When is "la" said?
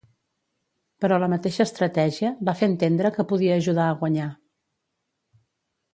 1.23-1.27